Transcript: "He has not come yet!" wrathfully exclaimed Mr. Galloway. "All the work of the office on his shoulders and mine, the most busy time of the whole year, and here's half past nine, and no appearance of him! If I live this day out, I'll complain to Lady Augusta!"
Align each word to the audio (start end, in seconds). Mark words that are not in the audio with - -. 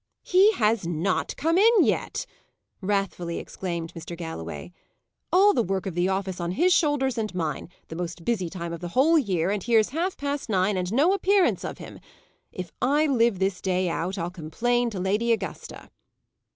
"He 0.23 0.51
has 0.53 0.87
not 0.87 1.35
come 1.37 1.59
yet!" 1.79 2.25
wrathfully 2.81 3.37
exclaimed 3.37 3.93
Mr. 3.93 4.17
Galloway. 4.17 4.71
"All 5.31 5.53
the 5.53 5.61
work 5.61 5.85
of 5.85 5.93
the 5.93 6.09
office 6.09 6.39
on 6.41 6.53
his 6.53 6.73
shoulders 6.73 7.19
and 7.19 7.35
mine, 7.35 7.69
the 7.87 7.95
most 7.95 8.25
busy 8.25 8.49
time 8.49 8.73
of 8.73 8.79
the 8.79 8.87
whole 8.97 9.19
year, 9.19 9.51
and 9.51 9.61
here's 9.61 9.89
half 9.89 10.17
past 10.17 10.49
nine, 10.49 10.75
and 10.75 10.91
no 10.91 11.13
appearance 11.13 11.63
of 11.63 11.77
him! 11.77 11.99
If 12.51 12.71
I 12.81 13.05
live 13.05 13.37
this 13.37 13.61
day 13.61 13.89
out, 13.89 14.17
I'll 14.17 14.31
complain 14.31 14.89
to 14.89 14.99
Lady 14.99 15.31
Augusta!" 15.33 15.91